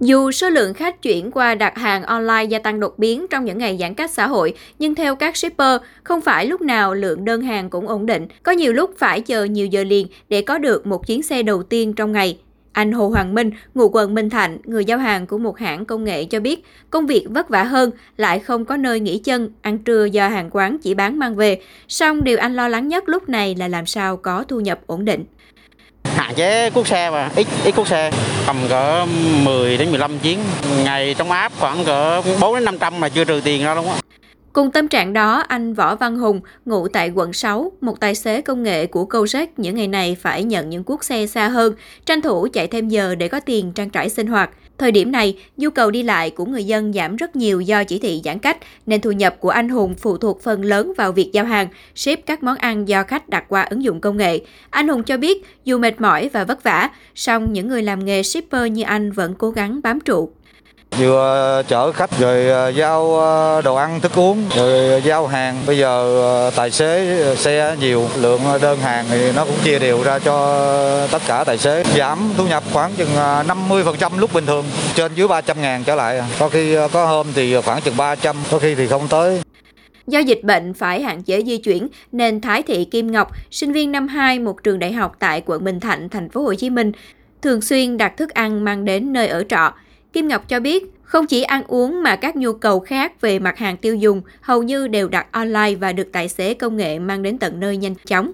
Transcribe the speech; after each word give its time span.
Dù 0.00 0.30
số 0.30 0.50
lượng 0.50 0.74
khách 0.74 1.02
chuyển 1.02 1.30
qua 1.30 1.54
đặt 1.54 1.78
hàng 1.78 2.02
online 2.02 2.44
gia 2.44 2.58
tăng 2.58 2.80
đột 2.80 2.98
biến 2.98 3.26
trong 3.30 3.44
những 3.44 3.58
ngày 3.58 3.76
giãn 3.80 3.94
cách 3.94 4.10
xã 4.10 4.26
hội, 4.26 4.54
nhưng 4.78 4.94
theo 4.94 5.16
các 5.16 5.36
shipper, 5.36 5.80
không 6.04 6.20
phải 6.20 6.46
lúc 6.46 6.60
nào 6.60 6.94
lượng 6.94 7.24
đơn 7.24 7.42
hàng 7.42 7.70
cũng 7.70 7.88
ổn 7.88 8.06
định. 8.06 8.26
Có 8.42 8.52
nhiều 8.52 8.72
lúc 8.72 8.94
phải 8.98 9.20
chờ 9.20 9.44
nhiều 9.44 9.66
giờ 9.66 9.84
liền 9.84 10.06
để 10.28 10.42
có 10.42 10.58
được 10.58 10.86
một 10.86 11.06
chuyến 11.06 11.22
xe 11.22 11.42
đầu 11.42 11.62
tiên 11.62 11.92
trong 11.92 12.12
ngày. 12.12 12.38
Anh 12.72 12.92
Hồ 12.92 13.08
Hoàng 13.08 13.34
Minh, 13.34 13.50
ngụ 13.74 13.88
quận 13.92 14.14
Bình 14.14 14.30
Thạnh, 14.30 14.58
người 14.64 14.84
giao 14.84 14.98
hàng 14.98 15.26
của 15.26 15.38
một 15.38 15.58
hãng 15.58 15.84
công 15.84 16.04
nghệ 16.04 16.24
cho 16.24 16.40
biết, 16.40 16.64
công 16.90 17.06
việc 17.06 17.26
vất 17.30 17.48
vả 17.48 17.64
hơn, 17.64 17.90
lại 18.16 18.38
không 18.38 18.64
có 18.64 18.76
nơi 18.76 19.00
nghỉ 19.00 19.18
chân, 19.18 19.52
ăn 19.62 19.78
trưa 19.78 20.04
do 20.04 20.28
hàng 20.28 20.50
quán 20.52 20.78
chỉ 20.82 20.94
bán 20.94 21.18
mang 21.18 21.36
về. 21.36 21.60
Song 21.88 22.24
điều 22.24 22.38
anh 22.38 22.56
lo 22.56 22.68
lắng 22.68 22.88
nhất 22.88 23.08
lúc 23.08 23.28
này 23.28 23.54
là 23.54 23.68
làm 23.68 23.86
sao 23.86 24.16
có 24.16 24.44
thu 24.48 24.60
nhập 24.60 24.80
ổn 24.86 25.04
định 25.04 25.24
hạn 26.20 26.34
chế 26.34 26.70
cuốc 26.70 26.86
xe 26.86 27.10
mà, 27.10 27.30
ít 27.36 27.46
ít 27.64 27.72
cuốc 27.72 27.88
xe. 27.88 28.10
Tầm 28.46 28.56
cỡ 28.68 29.06
10 29.42 29.76
đến 29.76 29.90
15 29.90 30.18
chuyến, 30.18 30.38
ngày 30.84 31.14
trong 31.18 31.30
áp 31.30 31.52
khoảng 31.60 31.84
cỡ 31.84 32.22
4 32.40 32.54
đến 32.54 32.64
500 32.64 33.00
mà 33.00 33.08
chưa 33.08 33.24
trừ 33.24 33.40
tiền 33.44 33.64
ra 33.64 33.74
luôn 33.74 33.88
á. 33.88 33.99
Cùng 34.52 34.70
tâm 34.70 34.88
trạng 34.88 35.12
đó, 35.12 35.44
anh 35.48 35.74
Võ 35.74 35.96
Văn 35.96 36.16
Hùng, 36.16 36.40
ngụ 36.64 36.88
tại 36.88 37.10
quận 37.14 37.32
6, 37.32 37.72
một 37.80 38.00
tài 38.00 38.14
xế 38.14 38.40
công 38.40 38.62
nghệ 38.62 38.86
của 38.86 39.04
Gojek 39.04 39.46
những 39.56 39.74
ngày 39.74 39.88
này 39.88 40.16
phải 40.20 40.44
nhận 40.44 40.70
những 40.70 40.84
cuốc 40.84 41.04
xe 41.04 41.26
xa 41.26 41.48
hơn, 41.48 41.74
tranh 42.06 42.20
thủ 42.20 42.48
chạy 42.52 42.66
thêm 42.66 42.88
giờ 42.88 43.14
để 43.14 43.28
có 43.28 43.40
tiền 43.40 43.72
trang 43.72 43.90
trải 43.90 44.08
sinh 44.08 44.26
hoạt. 44.26 44.50
Thời 44.78 44.92
điểm 44.92 45.12
này, 45.12 45.38
nhu 45.56 45.70
cầu 45.70 45.90
đi 45.90 46.02
lại 46.02 46.30
của 46.30 46.44
người 46.44 46.64
dân 46.64 46.92
giảm 46.92 47.16
rất 47.16 47.36
nhiều 47.36 47.60
do 47.60 47.84
chỉ 47.84 47.98
thị 47.98 48.20
giãn 48.24 48.38
cách, 48.38 48.56
nên 48.86 49.00
thu 49.00 49.10
nhập 49.10 49.36
của 49.40 49.50
anh 49.50 49.68
Hùng 49.68 49.94
phụ 49.94 50.16
thuộc 50.16 50.42
phần 50.42 50.64
lớn 50.64 50.92
vào 50.96 51.12
việc 51.12 51.30
giao 51.32 51.44
hàng, 51.44 51.68
ship 51.94 52.26
các 52.26 52.42
món 52.42 52.56
ăn 52.56 52.88
do 52.88 53.02
khách 53.02 53.28
đặt 53.28 53.44
qua 53.48 53.62
ứng 53.62 53.84
dụng 53.84 54.00
công 54.00 54.16
nghệ. 54.16 54.40
Anh 54.70 54.88
Hùng 54.88 55.02
cho 55.02 55.16
biết, 55.16 55.46
dù 55.64 55.78
mệt 55.78 56.00
mỏi 56.00 56.30
và 56.32 56.44
vất 56.44 56.62
vả, 56.62 56.90
song 57.14 57.52
những 57.52 57.68
người 57.68 57.82
làm 57.82 58.04
nghề 58.04 58.22
shipper 58.22 58.72
như 58.72 58.82
anh 58.82 59.12
vẫn 59.12 59.34
cố 59.34 59.50
gắng 59.50 59.80
bám 59.82 60.00
trụ 60.00 60.30
vừa 61.00 61.16
ờ, 61.16 61.62
chở 61.62 61.92
khách 61.92 62.18
rồi 62.18 62.46
ờ, 62.46 62.68
giao 62.68 63.16
ờ, 63.16 63.62
đồ 63.62 63.74
ăn 63.74 64.00
thức 64.00 64.12
uống 64.16 64.44
rồi 64.56 65.02
giao 65.04 65.26
hàng. 65.26 65.56
Bây 65.66 65.78
giờ 65.78 66.50
tài 66.56 66.70
xế 66.70 67.16
xe 67.36 67.76
nhiều 67.80 68.08
lượng 68.16 68.40
đơn 68.62 68.78
hàng 68.78 69.04
thì 69.10 69.32
nó 69.36 69.44
cũng 69.44 69.54
chia 69.64 69.78
đều 69.78 70.02
ra 70.02 70.18
cho 70.18 70.66
tất 71.12 71.22
cả 71.26 71.44
tài 71.44 71.58
xế. 71.58 71.84
Giảm 71.96 72.18
thu 72.36 72.46
nhập 72.46 72.62
khoảng 72.72 72.92
chừng 72.96 73.08
50% 73.68 74.18
lúc 74.18 74.32
bình 74.32 74.46
thường 74.46 74.64
trên 74.94 75.14
dưới 75.14 75.28
300 75.28 75.60
ngàn 75.60 75.84
trở 75.84 75.94
lại. 75.94 76.22
Có 76.38 76.48
khi 76.48 76.76
có 76.92 77.06
hôm 77.06 77.26
thì 77.34 77.60
khoảng 77.60 77.80
chừng 77.80 77.96
300 77.96 78.36
có 78.50 78.58
khi 78.58 78.74
thì 78.74 78.86
không 78.86 79.08
tới. 79.08 79.42
Do 80.06 80.18
dịch 80.18 80.40
bệnh 80.42 80.74
phải 80.74 81.02
hạn 81.02 81.22
chế 81.22 81.42
di 81.46 81.58
chuyển 81.58 81.88
nên 82.12 82.40
Thái 82.40 82.62
Thị 82.62 82.84
Kim 82.84 83.12
Ngọc, 83.12 83.28
sinh 83.50 83.72
viên 83.72 83.92
năm 83.92 84.08
2 84.08 84.38
một 84.38 84.62
trường 84.62 84.78
đại 84.78 84.92
học 84.92 85.16
tại 85.18 85.42
quận 85.46 85.64
Bình 85.64 85.80
Thạnh, 85.80 86.08
thành 86.08 86.28
phố 86.28 86.42
Hồ 86.42 86.54
Chí 86.54 86.70
Minh, 86.70 86.92
thường 87.42 87.60
xuyên 87.60 87.96
đặt 87.96 88.16
thức 88.16 88.30
ăn 88.30 88.64
mang 88.64 88.84
đến 88.84 89.12
nơi 89.12 89.28
ở 89.28 89.44
trọ. 89.48 89.72
Kim 90.12 90.28
Ngọc 90.28 90.48
cho 90.48 90.60
biết, 90.60 90.84
không 91.02 91.26
chỉ 91.26 91.42
ăn 91.42 91.62
uống 91.66 92.02
mà 92.02 92.16
các 92.16 92.36
nhu 92.36 92.52
cầu 92.52 92.80
khác 92.80 93.20
về 93.20 93.38
mặt 93.38 93.58
hàng 93.58 93.76
tiêu 93.76 93.94
dùng 93.94 94.22
hầu 94.40 94.62
như 94.62 94.88
đều 94.88 95.08
đặt 95.08 95.26
online 95.32 95.74
và 95.80 95.92
được 95.92 96.08
tài 96.12 96.28
xế 96.28 96.54
công 96.54 96.76
nghệ 96.76 96.98
mang 96.98 97.22
đến 97.22 97.38
tận 97.38 97.60
nơi 97.60 97.76
nhanh 97.76 97.94
chóng. 98.06 98.32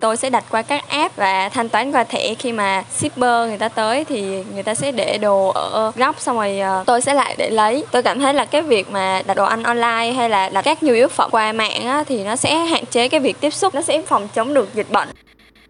Tôi 0.00 0.16
sẽ 0.16 0.30
đặt 0.30 0.44
qua 0.50 0.62
các 0.62 0.88
app 0.88 1.16
và 1.16 1.48
thanh 1.48 1.68
toán 1.68 1.92
qua 1.92 2.04
thẻ 2.04 2.34
khi 2.34 2.52
mà 2.52 2.84
shipper 2.90 3.48
người 3.48 3.58
ta 3.58 3.68
tới 3.68 4.04
thì 4.04 4.44
người 4.54 4.62
ta 4.62 4.74
sẽ 4.74 4.92
để 4.92 5.18
đồ 5.18 5.48
ở 5.48 5.92
góc 5.96 6.20
xong 6.20 6.36
rồi 6.36 6.58
ờ, 6.58 6.84
tôi 6.86 7.00
sẽ 7.00 7.14
lại 7.14 7.34
để 7.38 7.50
lấy. 7.50 7.84
Tôi 7.90 8.02
cảm 8.02 8.18
thấy 8.18 8.34
là 8.34 8.44
cái 8.44 8.62
việc 8.62 8.90
mà 8.90 9.22
đặt 9.26 9.34
đồ 9.34 9.44
ăn 9.44 9.62
online 9.62 10.12
hay 10.12 10.30
là 10.30 10.48
đặt 10.48 10.62
các 10.62 10.82
nhu 10.82 10.92
yếu 10.92 11.08
phẩm 11.08 11.30
qua 11.30 11.52
mạng 11.52 12.04
thì 12.08 12.24
nó 12.24 12.36
sẽ 12.36 12.54
hạn 12.54 12.86
chế 12.86 13.08
cái 13.08 13.20
việc 13.20 13.40
tiếp 13.40 13.50
xúc, 13.50 13.74
nó 13.74 13.82
sẽ 13.82 14.02
phòng 14.02 14.28
chống 14.34 14.54
được 14.54 14.74
dịch 14.74 14.90
bệnh. 14.90 15.08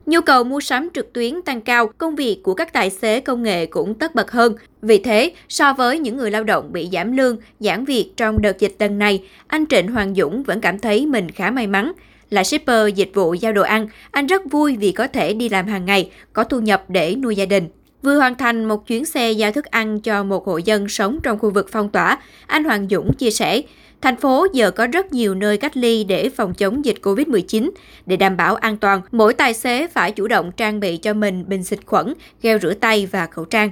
Nhu 0.09 0.21
cầu 0.21 0.45
mua 0.45 0.61
sắm 0.61 0.89
trực 0.95 1.13
tuyến 1.13 1.43
tăng 1.43 1.61
cao, 1.61 1.91
công 1.99 2.17
việc 2.17 2.41
của 2.43 2.55
các 2.55 2.73
tài 2.73 2.91
xế 2.91 3.21
công 3.21 3.43
nghệ 3.43 3.67
cũng 3.67 3.95
tất 3.95 4.15
bật 4.15 4.31
hơn. 4.31 4.55
Vì 4.83 4.99
thế, 4.99 5.33
so 5.49 5.73
với 5.73 5.99
những 5.99 6.17
người 6.17 6.31
lao 6.31 6.45
động 6.45 6.73
bị 6.73 6.89
giảm 6.93 7.17
lương, 7.17 7.37
giảm 7.61 7.85
việc 7.85 8.13
trong 8.17 8.43
đợt 8.43 8.59
dịch 8.59 8.77
lần 8.79 8.99
này, 8.99 9.23
anh 9.47 9.67
Trịnh 9.67 9.89
Hoàng 9.89 10.15
Dũng 10.15 10.43
vẫn 10.43 10.61
cảm 10.61 10.79
thấy 10.79 11.07
mình 11.07 11.31
khá 11.31 11.51
may 11.51 11.67
mắn. 11.67 11.93
Là 12.31 12.45
shipper 12.45 12.95
dịch 12.95 13.11
vụ 13.15 13.35
giao 13.35 13.53
đồ 13.53 13.63
ăn, 13.63 13.89
anh 14.11 14.27
rất 14.27 14.43
vui 14.51 14.77
vì 14.77 14.93
có 14.93 15.07
thể 15.07 15.33
đi 15.33 15.49
làm 15.49 15.67
hàng 15.67 15.85
ngày, 15.85 16.11
có 16.33 16.45
thu 16.45 16.61
nhập 16.61 16.85
để 16.89 17.15
nuôi 17.15 17.37
gia 17.37 17.47
đình. 17.47 17.69
Vừa 18.03 18.17
hoàn 18.17 18.35
thành 18.35 18.65
một 18.65 18.87
chuyến 18.87 19.05
xe 19.05 19.33
giao 19.33 19.53
thức 19.53 19.65
ăn 19.65 20.01
cho 20.01 20.25
một 20.25 20.47
hộ 20.47 20.57
dân 20.57 20.89
sống 20.89 21.19
trong 21.23 21.39
khu 21.39 21.51
vực 21.51 21.69
phong 21.73 21.89
tỏa, 21.89 22.19
anh 22.47 22.65
Hoàng 22.65 22.87
Dũng 22.91 23.15
chia 23.15 23.31
sẻ, 23.31 23.63
Thành 24.03 24.17
phố 24.17 24.47
giờ 24.53 24.71
có 24.71 24.87
rất 24.87 25.13
nhiều 25.13 25.35
nơi 25.35 25.57
cách 25.57 25.77
ly 25.77 26.05
để 26.05 26.29
phòng 26.29 26.55
chống 26.55 26.85
dịch 26.85 26.97
COVID-19. 27.03 27.71
Để 28.07 28.17
đảm 28.17 28.37
bảo 28.37 28.55
an 28.55 28.77
toàn, 28.77 29.01
mỗi 29.13 29.35
tài 29.35 29.55
xế 29.55 29.87
phải 29.87 30.13
chủ 30.13 30.29
động 30.29 30.53
trang 30.57 30.81
bị 30.81 30.97
cho 30.97 31.15
mình 31.15 31.45
bình 31.49 31.65
xịt 31.65 31.79
khuẩn, 31.87 32.15
gel 32.43 32.59
rửa 32.59 32.75
tay 32.75 33.07
và 33.07 33.27
khẩu 33.27 33.45
trang. 33.45 33.71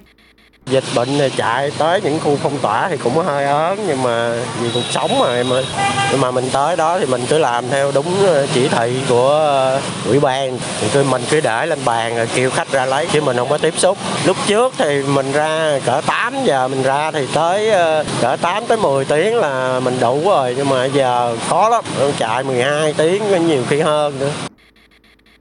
Dịch 0.70 0.84
bệnh 0.94 1.18
này 1.18 1.30
chạy 1.36 1.70
tới 1.78 2.00
những 2.00 2.20
khu 2.20 2.36
phong 2.42 2.58
tỏa 2.58 2.88
thì 2.88 2.96
cũng 2.96 3.16
hơi 3.16 3.44
ớn 3.44 3.78
nhưng 3.86 4.02
mà 4.02 4.34
vì 4.60 4.70
cuộc 4.74 4.84
sống 4.90 5.18
mà 5.18 5.34
em 5.34 5.52
ơi. 5.52 5.64
Nhưng 6.10 6.20
mà 6.20 6.30
mình 6.30 6.50
tới 6.52 6.76
đó 6.76 6.98
thì 6.98 7.06
mình 7.06 7.26
cứ 7.28 7.38
làm 7.38 7.68
theo 7.68 7.92
đúng 7.94 8.26
ờ, 8.26 8.46
chỉ 8.54 8.68
thị 8.68 9.00
của 9.08 9.28
ờ, 9.28 9.80
ủy 10.06 10.20
ban. 10.20 10.58
Thì 10.80 10.88
cứ 10.92 11.04
mình 11.04 11.22
cứ 11.30 11.40
để 11.40 11.66
lên 11.66 11.78
bàn 11.84 12.16
rồi 12.16 12.28
kêu 12.34 12.50
khách 12.50 12.72
ra 12.72 12.86
lấy 12.86 13.06
chứ 13.12 13.20
mình 13.20 13.36
không 13.36 13.48
có 13.48 13.58
tiếp 13.58 13.74
xúc. 13.78 13.98
Lúc 14.24 14.36
trước 14.46 14.74
thì 14.78 15.02
mình 15.02 15.32
ra 15.32 15.80
cỡ 15.84 16.00
8 16.06 16.44
giờ 16.44 16.68
mình 16.68 16.82
ra 16.82 17.10
thì 17.10 17.26
tới 17.34 17.70
ờ, 17.70 18.04
cỡ 18.20 18.36
8 18.36 18.66
tới 18.66 18.76
10 18.76 19.04
tiếng 19.04 19.36
là 19.36 19.80
mình 19.80 20.00
đủ 20.00 20.22
rồi 20.24 20.54
nhưng 20.56 20.68
mà 20.68 20.84
giờ 20.84 21.36
khó 21.48 21.68
lắm, 21.68 21.84
chạy 22.18 22.44
12 22.44 22.92
tiếng 22.92 23.46
nhiều 23.48 23.62
khi 23.68 23.80
hơn 23.80 24.18
nữa. 24.18 24.30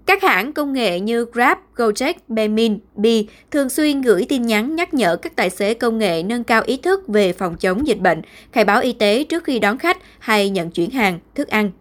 Các 0.05 0.23
hãng 0.23 0.53
công 0.53 0.73
nghệ 0.73 0.99
như 0.99 1.25
Grab, 1.33 1.57
Gojek, 1.75 2.13
Bemin, 2.27 2.79
Bi 2.95 3.27
thường 3.51 3.69
xuyên 3.69 4.01
gửi 4.01 4.25
tin 4.29 4.45
nhắn 4.45 4.75
nhắc 4.75 4.93
nhở 4.93 5.15
các 5.15 5.35
tài 5.35 5.49
xế 5.49 5.73
công 5.73 5.97
nghệ 5.97 6.23
nâng 6.23 6.43
cao 6.43 6.61
ý 6.65 6.77
thức 6.77 7.07
về 7.07 7.33
phòng 7.33 7.55
chống 7.57 7.87
dịch 7.87 7.99
bệnh, 7.99 8.21
khai 8.51 8.65
báo 8.65 8.81
y 8.81 8.93
tế 8.93 9.23
trước 9.23 9.43
khi 9.43 9.59
đón 9.59 9.77
khách 9.77 9.97
hay 10.19 10.49
nhận 10.49 10.71
chuyển 10.71 10.89
hàng, 10.89 11.19
thức 11.35 11.47
ăn. 11.47 11.71